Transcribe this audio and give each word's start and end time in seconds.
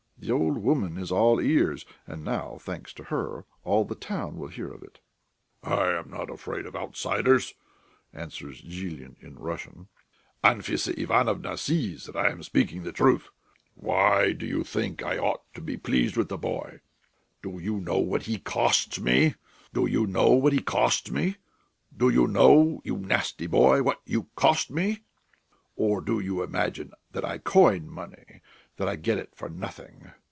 The 0.23 0.31
old 0.31 0.59
woman 0.59 0.99
is 0.99 1.11
all 1.11 1.39
ears; 1.41 1.83
and 2.05 2.23
now, 2.23 2.59
thanks 2.61 2.93
to 2.93 3.05
her, 3.05 3.45
all 3.63 3.85
the 3.85 3.95
town 3.95 4.37
will 4.37 4.49
hear 4.49 4.71
of 4.71 4.83
it." 4.83 4.99
"I 5.63 5.93
am 5.93 6.11
not 6.11 6.29
afraid 6.29 6.67
of 6.67 6.75
outsiders," 6.75 7.55
answers 8.13 8.59
Zhilin 8.61 9.15
in 9.19 9.39
Russian. 9.39 9.87
"Anfissa 10.43 10.93
Ivanovna 10.95 11.57
sees 11.57 12.05
that 12.05 12.15
I 12.15 12.29
am 12.29 12.43
speaking 12.43 12.83
the 12.83 12.91
truth. 12.91 13.29
Why, 13.73 14.31
do 14.33 14.45
you 14.45 14.63
think 14.63 15.01
I 15.01 15.17
ought 15.17 15.41
to 15.55 15.61
be 15.61 15.75
pleased 15.75 16.15
with 16.15 16.29
the 16.29 16.37
boy? 16.37 16.81
Do 17.41 17.57
you 17.59 17.79
know 17.81 17.97
what 17.97 18.25
he 18.27 18.37
costs 18.37 18.99
me? 18.99 19.33
Do 19.73 19.87
you 19.87 20.05
know, 20.05 20.47
you 20.53 20.65
nasty 22.97 23.47
boy, 23.47 23.81
what 23.81 24.01
you 24.05 24.27
cost 24.35 24.69
me? 24.69 24.99
Or 25.75 25.99
do 25.99 26.19
you 26.19 26.43
imagine 26.43 26.91
that 27.09 27.25
I 27.25 27.39
coin 27.39 27.89
money, 27.89 28.41
that 28.77 28.87
I 28.87 28.95
get 28.95 29.17
it 29.17 29.29
for 29.35 29.49
nothing? 29.49 30.11